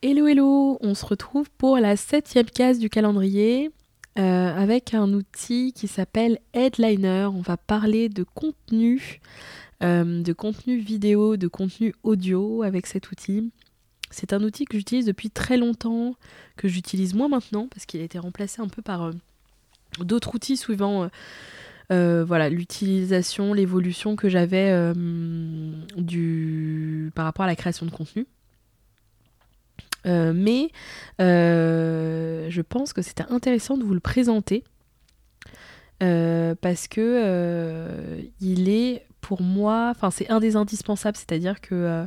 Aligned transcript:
Hello 0.00 0.28
hello, 0.28 0.78
on 0.80 0.94
se 0.94 1.04
retrouve 1.04 1.50
pour 1.58 1.76
la 1.78 1.96
septième 1.96 2.46
case 2.46 2.78
du 2.78 2.88
calendrier 2.88 3.72
euh, 4.16 4.56
avec 4.56 4.94
un 4.94 5.12
outil 5.12 5.72
qui 5.72 5.88
s'appelle 5.88 6.38
Headliner. 6.52 7.26
On 7.34 7.40
va 7.40 7.56
parler 7.56 8.08
de 8.08 8.22
contenu, 8.22 9.20
euh, 9.82 10.22
de 10.22 10.32
contenu 10.32 10.78
vidéo, 10.78 11.36
de 11.36 11.48
contenu 11.48 11.96
audio 12.04 12.62
avec 12.62 12.86
cet 12.86 13.10
outil. 13.10 13.50
C'est 14.12 14.32
un 14.32 14.44
outil 14.44 14.66
que 14.66 14.78
j'utilise 14.78 15.04
depuis 15.04 15.30
très 15.30 15.56
longtemps, 15.56 16.14
que 16.56 16.68
j'utilise 16.68 17.14
moins 17.14 17.28
maintenant 17.28 17.66
parce 17.66 17.84
qu'il 17.84 18.00
a 18.00 18.04
été 18.04 18.20
remplacé 18.20 18.62
un 18.62 18.68
peu 18.68 18.82
par 18.82 19.02
euh, 19.02 19.12
d'autres 19.98 20.32
outils 20.32 20.56
suivant 20.56 21.10
voilà 21.90 22.48
l'utilisation, 22.48 23.52
l'évolution 23.52 24.14
que 24.14 24.28
j'avais 24.28 24.70
par 27.16 27.24
rapport 27.24 27.44
à 27.46 27.48
la 27.48 27.56
création 27.56 27.84
de 27.84 27.90
contenu. 27.90 28.28
Euh, 30.06 30.32
mais 30.34 30.70
euh, 31.20 32.46
je 32.50 32.62
pense 32.62 32.92
que 32.92 33.02
c'était 33.02 33.24
intéressant 33.30 33.76
de 33.76 33.84
vous 33.84 33.94
le 33.94 34.00
présenter 34.00 34.64
euh, 36.02 36.54
parce 36.60 36.86
que 36.86 38.20
il 38.40 38.68
est 38.68 39.04
pour 39.20 39.42
moi, 39.42 39.88
enfin 39.90 40.10
c'est 40.10 40.30
un 40.30 40.40
des 40.40 40.56
indispensables, 40.56 41.16
c'est-à-dire 41.16 41.60
que 41.60 42.06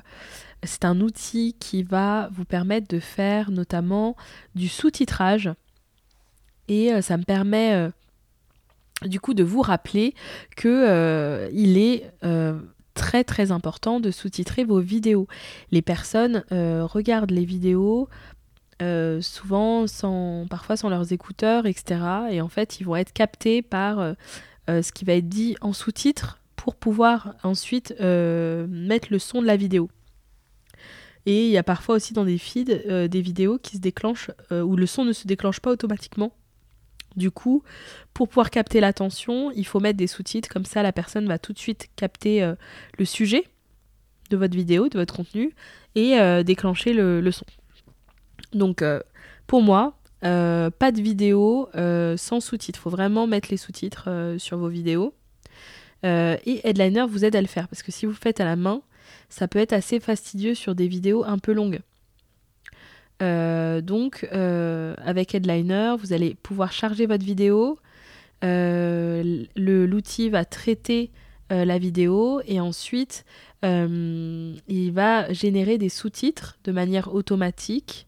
c'est 0.63 0.85
un 0.85 1.02
outil 1.02 1.55
qui 1.59 1.84
va 1.84 2.30
vous 2.32 2.46
permettre 2.46 2.88
de 2.88 2.99
faire 2.99 3.52
notamment 3.52 4.16
du 4.55 4.68
sous-titrage. 4.68 5.52
Et 6.68 7.02
ça 7.02 7.18
me 7.18 7.23
permet 7.23 7.90
du 9.02 9.20
coup 9.20 9.34
de 9.34 9.44
vous 9.44 9.62
rappeler 9.62 10.16
que 10.55 11.49
il 11.52 11.77
est 11.77 12.10
très 12.94 13.23
très 13.23 13.52
important 13.52 14.00
de 14.00 14.12
sous-titrer 14.12 14.63
vos 14.63 14.80
vidéos. 14.80 15.27
Les 15.72 15.82
personnes 15.82 16.44
euh, 16.52 16.86
regardent 16.86 17.32
les 17.32 17.45
vidéos 17.45 18.09
euh, 18.82 19.22
souvent 19.22 19.88
sans, 19.88 20.46
parfois 20.49 20.77
sans 20.77 20.90
leurs 20.90 21.13
écouteurs, 21.13 21.65
etc. 21.65 22.02
Et 22.32 22.41
en 22.41 22.49
fait, 22.49 22.80
ils 22.80 22.85
vont 22.85 22.96
être 22.96 23.13
captés 23.13 23.62
par 23.62 23.99
euh, 23.99 24.13
ce 24.68 24.91
qui 24.91 25.05
va 25.05 25.13
être 25.13 25.30
dit 25.30 25.55
en 25.62 25.74
sous-titre 25.74 26.40
pour 26.55 26.76
pouvoir 26.76 27.35
ensuite 27.43 27.96
mettre 27.99 29.08
le 29.10 29.18
son 29.18 29.41
de 29.41 29.48
la 29.48 29.58
vidéo. 29.58 29.90
Et 31.26 31.46
il 31.46 31.52
y 31.52 31.58
a 31.58 31.63
parfois 31.63 31.96
aussi 31.96 32.13
dans 32.13 32.26
des 32.26 32.37
feeds 32.37 33.08
des 33.08 33.21
vidéos 33.21 33.58
qui 33.58 33.77
se 33.77 33.82
déclenchent 33.82 34.30
où 34.52 34.76
le 34.76 34.85
son 34.85 35.04
ne 35.04 35.13
se 35.13 35.27
déclenche 35.27 35.60
pas 35.60 35.71
automatiquement 35.71 36.32
du 37.15 37.31
coup, 37.31 37.63
pour 38.13 38.29
pouvoir 38.29 38.49
capter 38.49 38.79
l'attention, 38.79 39.51
il 39.51 39.65
faut 39.65 39.79
mettre 39.79 39.98
des 39.98 40.07
sous-titres, 40.07 40.49
comme 40.49 40.65
ça 40.65 40.84
la 40.84 40.91
personne 40.91 41.27
va 41.27 41.40
tout 41.40 41.53
de 41.53 41.59
suite 41.59 41.90
capter 41.95 42.43
euh, 42.43 42.55
le 42.98 43.05
sujet 43.05 43.45
de 44.29 44.37
votre 44.37 44.55
vidéo, 44.55 44.87
de 44.87 44.98
votre 44.98 45.13
contenu, 45.13 45.53
et 45.95 46.18
euh, 46.20 46.43
déclencher 46.43 46.93
le, 46.93 47.29
son. 47.31 47.45
Donc 48.53 48.81
euh, 48.81 49.01
pour 49.45 49.62
moi, 49.62 49.98
pas 50.21 50.91
de 50.91 51.01
vidéo 51.01 51.68
sans 52.18 52.40
sous-titres. 52.40 52.79
Il 52.79 52.81
faut 52.84 52.90
vraiment 52.90 53.27
mettre 53.27 53.49
les 53.51 53.57
sous-titres 53.57 54.35
sur 54.37 54.57
vos 54.57 54.70
vidéos. 54.70 55.13
et 56.03 56.62
Headliner 56.63 57.05
vous 57.09 57.25
aide 57.25 57.35
à 57.35 57.41
le 57.41 57.48
faire, 57.48 57.68
parce 57.68 57.84
que 57.84 57.91
si 57.91 58.05
vous 58.05 58.13
faites 58.13 58.40
à 58.40 58.46
la 58.46 58.55
main, 58.55 58.81
ça 59.29 59.48
peut 59.48 59.59
être 59.59 59.73
assez 59.73 59.99
fastidieux 59.99 60.53
sur 60.55 60.75
des 60.75 60.87
vidéos 60.87 61.25
un 61.25 61.40
peu 61.40 61.53
longues. 61.53 61.81
Euh, 63.22 63.82
donc, 63.82 64.28
euh, 64.34 64.96
avec 65.03 65.36
Headliner, 65.36 65.96
vous 66.00 66.14
allez 66.14 66.36
pouvoir 66.36 66.72
charger 66.72 67.06
votre 67.06 67.25
vidéo. 67.25 67.78
Euh, 68.44 69.46
l'outil 69.56 70.30
va 70.30 70.46
traiter 70.46 71.12
la 71.50 71.78
vidéo 71.78 72.42
et 72.47 72.62
ensuite, 72.62 73.25
il 73.62 74.92
va 74.94 75.34
générer 75.34 75.78
des 75.78 75.90
sous-titres 75.90 76.58
de 76.64 76.72
manière 76.72 77.14
automatique 77.14 78.08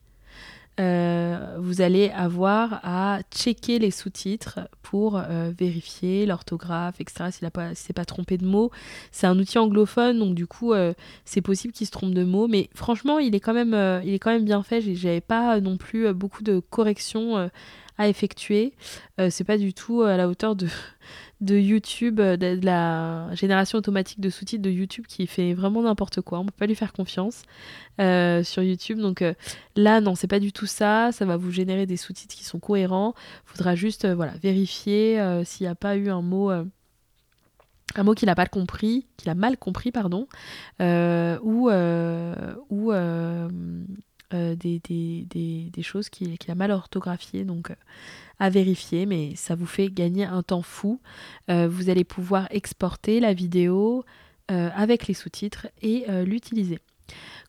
euh, 0.80 1.58
vous 1.60 1.82
allez 1.82 2.10
avoir 2.10 2.80
à 2.84 3.20
checker 3.32 3.78
les 3.78 3.92
sous-titres 3.92 4.60
pour 4.82 5.18
euh, 5.18 5.52
vérifier 5.58 6.26
l'orthographe, 6.26 7.00
etc. 7.00 7.26
S'il 7.32 7.48
ne 7.48 7.74
s'est 7.76 7.94
pas 7.94 8.06
trompé 8.06 8.38
de 8.38 8.46
mots. 8.46 8.72
C'est 9.12 9.28
un 9.28 9.38
outil 9.38 9.60
anglophone, 9.60 10.18
donc 10.18 10.34
du 10.34 10.48
coup, 10.48 10.74
euh, 10.74 10.94
c'est 11.26 11.42
possible 11.42 11.74
qu'il 11.74 11.86
se 11.86 11.92
trompe 11.92 12.14
de 12.14 12.24
mots. 12.24 12.48
Mais 12.48 12.70
franchement, 12.74 13.20
il 13.20 13.36
est 13.36 13.40
quand 13.40 13.54
même, 13.54 13.76
il 14.04 14.14
est 14.14 14.20
quand 14.20 14.32
même 14.32 14.46
bien 14.46 14.64
fait. 14.64 14.82
J'avais 14.82 15.22
pas 15.22 15.60
non 15.60 15.78
plus 15.78 16.12
beaucoup 16.14 16.44
de 16.44 16.60
corrections 16.60 17.50
à 17.98 18.08
effectuer. 18.08 18.74
c'est 19.30 19.44
pas 19.44 19.58
du 19.58 19.74
tout 19.74 20.02
à 20.02 20.18
la 20.18 20.28
hauteur 20.28 20.56
de, 20.56 20.68
de 21.44 21.58
YouTube, 21.58 22.20
euh, 22.20 22.38
de, 22.38 22.60
la 22.64 23.34
génération 23.36 23.78
automatique 23.78 24.20
de 24.20 24.30
sous-titres 24.30 24.64
de 24.64 24.70
YouTube 24.70 25.06
qui 25.08 25.28
fait 25.28 25.54
vraiment 25.54 25.84
n'importe 25.84 26.22
quoi. 26.22 26.40
On 26.40 26.46
peut 26.46 26.54
pas 26.58 26.66
lui 26.66 26.76
faire 26.76 26.94
confiance 26.94 27.44
euh, 28.00 28.44
sur 28.44 28.64
YouTube. 28.64 29.00
Donc 29.00 29.22
euh, 29.22 29.34
là, 29.76 30.02
non, 30.02 30.16
c'est 30.16 30.28
pas 30.28 30.40
du 30.40 30.54
tout 30.54 30.66
ça. 30.66 31.12
Ça 31.12 31.26
va 31.26 31.38
vous 31.38 31.52
générer 31.52 31.86
des 31.86 31.98
sous-titres 31.98 32.36
qui 32.36 32.46
sont 32.46 32.60
cohérents. 32.60 33.14
Faudra 33.46 33.76
juste 33.76 34.08
voilà 34.08 34.34
vérifier 34.42 35.22
s'il 35.46 35.66
n'y 35.66 35.72
a 35.72 35.76
pas 35.76 35.98
eu 35.98 36.10
un 36.10 36.22
mot. 36.22 36.50
un 36.50 38.04
mot 38.04 38.14
qu'il 38.14 38.28
n'a 38.28 38.36
pas 38.36 38.46
compris, 38.46 39.06
qu'il 39.18 39.30
a 39.30 39.36
mal 39.36 39.58
compris, 39.58 39.92
pardon, 39.92 40.28
ou, 40.80 41.70
ou 42.70 42.92
des, 44.56 45.72
choses 45.82 46.10
qu'il 46.10 46.38
a 46.48 46.56
mal 46.56 46.72
orthographiées. 46.72 47.44
Donc, 47.44 47.72
à 48.40 48.50
vérifier, 48.50 49.06
mais 49.06 49.36
ça 49.36 49.56
vous 49.56 49.66
fait 49.66 49.90
gagner 49.90 50.26
un 50.26 50.44
temps 50.44 50.62
fou. 50.62 51.00
Euh, 51.50 51.68
vous 51.68 51.90
allez 51.90 52.04
pouvoir 52.04 52.48
exporter 52.52 53.20
la 53.20 53.34
vidéo 53.34 54.04
euh, 54.52 54.70
avec 54.76 55.08
les 55.08 55.14
sous-titres 55.14 55.68
et 55.82 56.06
euh, 56.10 56.26
l'utiliser. 56.26 56.80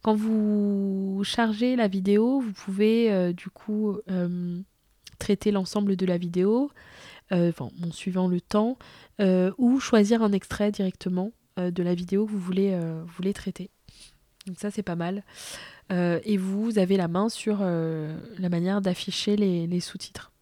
Quand 0.03 0.15
vous 0.15 1.23
chargez 1.25 1.77
la 1.77 1.89
vidéo, 1.89 2.41
vous 2.41 2.53
pouvez 2.53 3.33
du 3.33 3.49
coup 3.49 3.97
traiter 5.19 5.51
l'ensemble 5.51 5.97
de 5.97 6.05
la 6.05 6.19
vidéo, 6.19 6.71
enfin, 7.31 7.71
suivant 7.91 8.29
le 8.29 8.43
temps, 8.43 8.77
ou 9.21 9.81
choisir 9.81 10.23
un 10.23 10.33
extrait 10.33 10.71
directement 10.73 11.33
de 11.57 11.83
la 11.83 11.95
vidéo 11.95 12.27
que 12.27 12.33
vous 12.33 12.39
voulez 12.39 13.33
traiter. 13.33 13.71
Donc 14.47 14.59
ça 14.59 14.71
c'est 14.71 14.83
pas 14.83 14.97
mal. 14.97 15.23
et 15.91 16.37
vous 16.37 16.79
avez 16.79 16.97
la 16.97 17.09
main 17.09 17.29
sur 17.29 17.61
la 17.61 18.49
manière 18.49 18.81
d'afficher 18.81 19.37
les 19.37 19.81
sous-titres. 19.81 20.33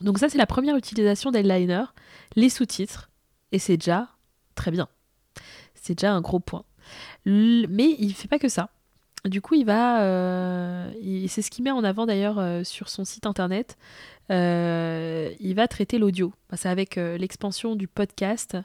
Donc 0.00 0.18
ça, 0.18 0.28
c'est 0.28 0.38
la 0.38 0.46
première 0.46 0.76
utilisation 0.76 1.30
d'Headliner, 1.30 1.84
les 2.34 2.50
sous-titres, 2.50 3.10
et 3.52 3.58
c'est 3.58 3.76
déjà 3.76 4.08
très 4.54 4.70
bien. 4.70 4.88
C'est 5.74 5.94
déjà 5.94 6.12
un 6.12 6.20
gros 6.20 6.40
point. 6.40 6.64
mais 7.24 7.96
il 7.98 8.12
fait 8.14 8.28
pas 8.28 8.38
que 8.38 8.48
ça. 8.48 8.70
Du 9.24 9.40
coup, 9.40 9.54
il 9.54 9.64
va, 9.64 10.02
euh, 10.02 10.90
c'est 11.28 11.42
ce 11.42 11.50
qu'il 11.50 11.64
met 11.64 11.70
en 11.70 11.82
avant 11.82 12.06
d'ailleurs 12.06 12.38
euh, 12.38 12.62
sur 12.62 12.88
son 12.88 13.04
site 13.04 13.26
internet. 13.26 13.76
Euh, 14.30 15.32
il 15.40 15.54
va 15.54 15.66
traiter 15.66 15.98
l'audio. 15.98 16.32
C'est 16.54 16.68
avec 16.68 16.96
l'expansion 16.96 17.74
du 17.74 17.88
podcast. 17.88 18.56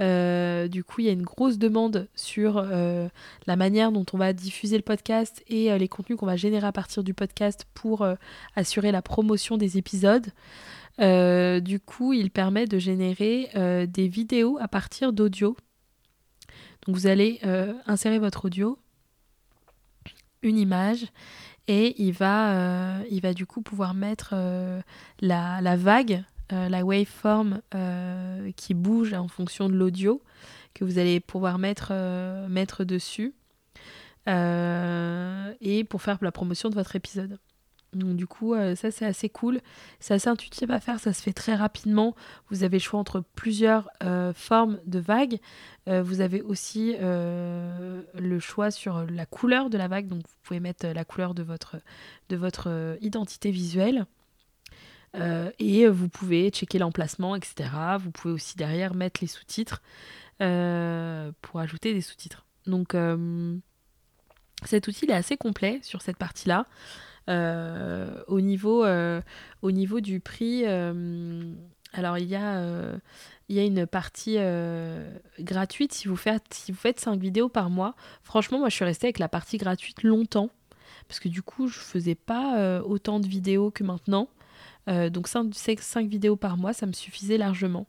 Euh, 0.00 0.68
du 0.68 0.84
coup, 0.84 1.00
il 1.00 1.06
y 1.06 1.08
a 1.08 1.12
une 1.12 1.22
grosse 1.22 1.58
demande 1.58 2.08
sur 2.14 2.58
euh, 2.58 3.08
la 3.46 3.56
manière 3.56 3.90
dont 3.90 4.06
on 4.12 4.16
va 4.16 4.32
diffuser 4.32 4.76
le 4.76 4.82
podcast 4.82 5.42
et 5.48 5.72
euh, 5.72 5.78
les 5.78 5.88
contenus 5.88 6.18
qu'on 6.18 6.26
va 6.26 6.36
générer 6.36 6.66
à 6.66 6.72
partir 6.72 7.02
du 7.02 7.14
podcast 7.14 7.66
pour 7.74 8.06
assurer 8.54 8.92
la 8.92 9.02
promotion 9.02 9.56
des 9.56 9.78
épisodes. 9.78 10.28
du 10.98 11.80
coup, 11.80 12.12
il 12.12 12.30
permet 12.30 12.66
de 12.66 12.78
générer 12.78 13.50
des 13.86 14.08
vidéos 14.08 14.58
à 14.60 14.68
partir 14.68 15.12
d'audio. 15.12 15.56
Donc 16.86 16.96
vous 16.96 17.06
allez 17.06 17.40
insérer 17.86 18.18
votre 18.18 18.46
audio, 18.46 18.78
une 20.42 20.58
image, 20.58 21.06
et 21.66 22.02
il 22.02 22.12
va, 22.12 23.02
il 23.10 23.20
va 23.20 23.32
du 23.32 23.46
coup 23.46 23.62
pouvoir 23.62 23.94
mettre 23.94 24.34
la, 25.20 25.60
la 25.60 25.76
vague 25.76 26.24
euh, 26.50 26.70
la 26.70 26.82
waveform 26.82 27.60
euh, 27.74 28.50
qui 28.56 28.72
bouge 28.72 29.12
en 29.12 29.28
fonction 29.28 29.68
de 29.68 29.74
l'audio 29.74 30.22
que 30.72 30.82
vous 30.82 30.98
allez 30.98 31.20
pouvoir 31.20 31.58
mettre, 31.58 31.90
euh, 31.90 32.48
dessus 32.86 33.34
et 34.26 35.84
pour 35.84 36.02
faire 36.02 36.18
la 36.22 36.32
promotion 36.32 36.70
de 36.70 36.74
votre 36.74 36.96
épisode. 36.96 37.38
Du 37.94 38.26
coup, 38.26 38.54
ça 38.76 38.90
c'est 38.90 39.06
assez 39.06 39.30
cool, 39.30 39.60
c'est 39.98 40.12
assez 40.12 40.28
intuitif 40.28 40.68
à 40.68 40.78
faire, 40.78 41.00
ça 41.00 41.14
se 41.14 41.22
fait 41.22 41.32
très 41.32 41.54
rapidement. 41.54 42.14
Vous 42.50 42.62
avez 42.62 42.76
le 42.76 42.82
choix 42.82 43.00
entre 43.00 43.24
plusieurs 43.34 43.88
formes 44.34 44.78
de 44.84 44.98
vagues. 44.98 45.38
vous 45.86 46.20
avez 46.20 46.42
aussi 46.42 46.94
le 47.00 48.38
choix 48.38 48.70
sur 48.70 49.06
la 49.06 49.24
couleur 49.24 49.70
de 49.70 49.78
la 49.78 49.88
vague, 49.88 50.08
donc 50.08 50.18
vous 50.28 50.34
pouvez 50.42 50.60
mettre 50.60 50.86
la 50.86 51.06
couleur 51.06 51.32
de 51.32 51.42
votre 52.36 52.98
identité 53.00 53.50
visuelle. 53.50 54.06
Euh, 55.16 55.50
et 55.58 55.86
vous 55.88 56.08
pouvez 56.08 56.50
checker 56.50 56.78
l'emplacement, 56.78 57.36
etc. 57.36 57.70
Vous 57.98 58.10
pouvez 58.10 58.34
aussi 58.34 58.56
derrière 58.56 58.94
mettre 58.94 59.20
les 59.20 59.26
sous-titres 59.26 59.82
euh, 60.42 61.32
pour 61.42 61.60
ajouter 61.60 61.94
des 61.94 62.00
sous-titres. 62.00 62.46
Donc 62.66 62.94
euh, 62.94 63.56
cet 64.64 64.88
outil 64.88 65.06
est 65.06 65.14
assez 65.14 65.36
complet 65.36 65.80
sur 65.82 66.02
cette 66.02 66.18
partie-là. 66.18 66.66
au, 67.28 68.40
niveau, 68.40 68.86
au 69.62 69.70
niveau 69.70 70.00
du 70.00 70.20
prix, 70.20 70.66
alors 70.66 72.18
il 72.18 72.28
y 72.28 72.36
a 72.36 72.62
il 73.50 73.56
y 73.56 73.60
a 73.60 73.64
une 73.64 73.86
partie 73.86 74.36
gratuite 75.38 75.92
si 75.92 76.08
vous 76.08 76.16
faites 76.16 76.52
si 76.52 76.72
vous 76.72 76.78
faites 76.78 77.00
5 77.00 77.18
vidéos 77.20 77.48
par 77.48 77.70
mois. 77.70 77.94
Franchement, 78.22 78.58
moi 78.58 78.68
je 78.68 78.74
suis 78.74 78.84
restée 78.84 79.06
avec 79.06 79.18
la 79.18 79.28
partie 79.28 79.56
gratuite 79.56 80.02
longtemps 80.02 80.50
parce 81.06 81.20
que 81.20 81.28
du 81.28 81.42
coup, 81.42 81.68
je 81.68 81.78
faisais 81.78 82.14
pas 82.14 82.82
autant 82.82 83.20
de 83.20 83.26
vidéos 83.26 83.70
que 83.70 83.84
maintenant. 83.84 84.28
Donc 84.86 85.28
5, 85.28 85.52
5, 85.54 86.08
vidéos 86.08 86.36
par 86.36 86.56
mois, 86.56 86.72
ça 86.72 86.86
me 86.86 86.92
suffisait 86.92 87.38
largement. 87.38 87.86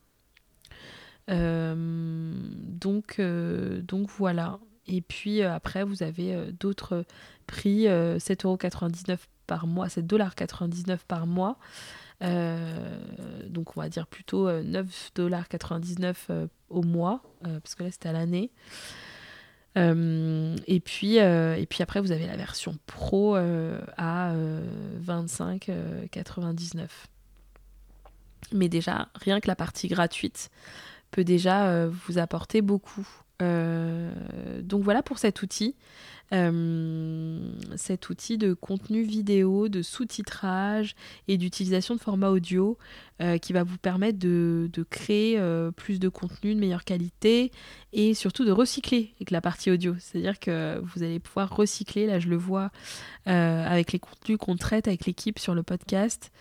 donc, 1.27 3.21
donc 3.21 4.09
voilà. 4.09 4.59
Et 4.87 5.01
puis 5.01 5.43
après, 5.43 5.83
vous 5.83 6.01
avez 6.03 6.51
d'autres 6.59 7.05
prix, 7.45 7.85
7,99€ 7.85 9.17
par 9.47 9.67
mois, 9.67 9.87
7,99$ 9.87 10.99
par 11.07 11.27
mois. 11.27 11.57
donc 12.21 13.77
on 13.77 13.81
va 13.81 13.89
dire 13.89 14.07
plutôt 14.07 14.49
9,99$ 14.49 16.47
au 16.69 16.81
mois, 16.81 17.21
parce 17.43 17.75
que 17.75 17.83
là 17.83 17.91
c'était 17.91 18.09
à 18.09 18.13
l'année. 18.13 18.51
et, 19.75 20.79
puis, 20.79 21.17
et 21.17 21.65
puis 21.69 21.83
après, 21.83 22.01
vous 22.01 22.11
avez 22.11 22.25
la 22.27 22.35
version 22.35 22.75
pro 22.87 23.35
à 23.35 24.33
25,99. 25.09 26.87
Mais 28.53 28.69
déjà, 28.69 29.09
rien 29.15 29.39
que 29.39 29.47
la 29.47 29.55
partie 29.55 29.87
gratuite 29.87 30.49
peut 31.11 31.23
déjà 31.23 31.87
vous 31.87 32.17
apporter 32.17 32.61
beaucoup. 32.61 33.07
donc 33.39 34.83
voilà 34.83 35.03
pour 35.03 35.17
cet 35.19 35.41
outil. 35.41 35.75
Euh, 37.79 37.89
cet 37.89 38.09
outil 38.09 38.37
de 38.37 38.53
contenu 38.53 39.01
vidéo, 39.01 39.67
de 39.67 39.81
sous-titrage 39.81 40.95
et 41.27 41.37
d'utilisation 41.37 41.95
de 41.95 41.99
format 41.99 42.29
audio 42.29 42.77
euh, 43.21 43.37
qui 43.37 43.51
va 43.53 43.63
vous 43.63 43.77
permettre 43.77 44.19
de, 44.19 44.69
créer 44.89 45.39
euh, 45.39 45.71
plus 45.71 45.99
de 45.99 46.07
contenu 46.07 46.53
de 46.55 46.59
meilleure 46.59 46.83
qualité 46.83 47.51
et 47.93 48.13
surtout 48.13 48.45
de 48.45 48.51
recycler 48.51 49.13
avec 49.17 49.31
la 49.31 49.41
partie 49.41 49.71
audio. 49.71 49.95
C'est-à-dire 49.99 50.39
que 50.39 50.79
vous 50.79 51.03
allez 51.03 51.19
pouvoir 51.19 51.55
recycler, 51.55 52.05
là 52.05 52.19
je 52.19 52.29
le 52.29 52.37
vois 52.37 52.71
avec 53.25 53.91
les 53.91 53.99
contenus 53.99 54.39
qu'on 54.39 54.55
traite 54.55 54.87
avec 54.87 55.05
l'équipe 55.05 55.37
sur 55.37 55.53
le 55.53 55.61
podcast. 55.61 56.31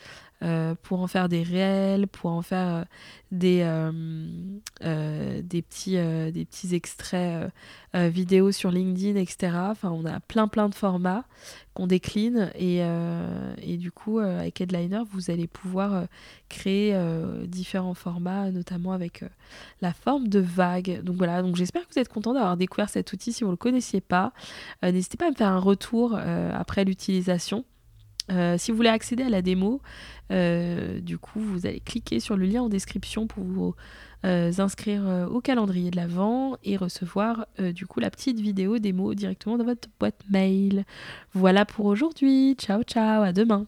Euh, 0.45 0.77
pour 0.85 1.01
en 1.01 1.09
faire 1.09 1.29
des 1.29 1.43
réels, 1.43 2.07
pour 2.07 2.31
en 2.31 2.43
faire 2.43 2.69
euh, 2.69 2.85
des, 3.33 3.63
euh, 3.65 5.43
des, 5.43 5.63
petits, 5.63 6.75
extraits 6.75 7.51
vidéo 7.93 8.53
sur 8.53 8.71
LinkedIn, 8.71 9.19
etc. 9.19 9.53
Enfin, 9.57 9.91
on 9.91 10.05
a 10.05 10.21
plein 10.21 10.47
plein 10.47 10.69
de 10.69 10.77
formats 10.77 11.25
qu'on 11.75 11.89
décline 11.89 12.53
et, 12.55 12.85
du 13.79 13.91
coup, 13.91 14.21
avec 14.21 14.61
Headliner, 14.61 15.03
vous 15.11 15.33
allez 15.33 15.49
pouvoir 15.49 16.05
créer 16.49 16.97
différents 17.47 17.95
formats, 17.95 18.53
notamment 18.53 18.93
avec 18.93 19.25
la 19.81 19.93
forme 19.93 20.29
de 20.29 20.39
vague. 20.39 21.03
Donc 21.03 21.17
voilà, 21.17 21.43
j'espère 21.55 21.83
que 21.87 21.95
vous 21.95 22.01
êtes 22.01 22.09
content 22.09 22.33
d'avoir 22.33 22.57
découvert 22.57 22.91
cet 22.91 23.13
outil 23.13 23.33
si 23.33 23.43
vous 23.43 23.49
ne 23.49 23.55
le 23.55 23.57
connaissiez 23.57 24.01
pas. 24.01 24.33
N'hésitez 24.85 25.17
pas 25.17 25.27
à 25.27 25.31
me 25.31 25.37
faire 25.37 25.49
un 25.49 25.59
retour 25.59 26.17
après 26.17 26.85
l'utilisation. 26.85 27.65
Euh, 28.31 28.57
si 28.59 28.71
vous 28.71 28.77
voulez 28.77 28.89
accéder 28.89 29.23
à 29.23 29.29
la 29.29 29.43
démo, 29.43 29.81
euh, 30.31 31.01
du 31.01 31.19
coup, 31.19 31.41
vous 31.41 31.67
allez 31.67 31.81
cliquer 31.81 32.21
sur 32.21 32.37
le 32.37 32.47
lien 32.47 32.63
en 32.63 32.69
description 32.69 33.27
pour 33.27 33.45
vous 33.45 33.75
euh, 34.27 34.53
inscrire 34.59 35.29
au 35.31 35.41
calendrier 35.41 35.91
de 35.91 35.97
l'Avent 35.97 36.57
et 36.65 36.77
recevoir 36.77 37.47
du 37.59 37.87
coup 37.87 38.01
la 38.01 38.11
petite 38.11 38.41
vidéo 38.41 38.79
démo 38.79 39.15
directement 39.15 39.57
dans 39.57 39.65
votre 39.65 39.89
boîte 39.99 40.23
mail. 40.31 40.85
Voilà 41.33 41.65
pour 41.65 41.87
aujourd'hui. 41.87 42.55
Ciao 42.59 42.83
ciao, 42.83 43.23
à 43.23 43.33
demain. 43.33 43.67